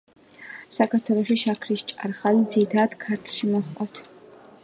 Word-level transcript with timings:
საქართველოში 0.77 1.35
შაქრის 1.41 1.83
ჭარხალი 1.91 2.41
ძირითადად 2.55 2.97
ქართლში 3.05 3.53
მოჰყავთ. 3.53 4.01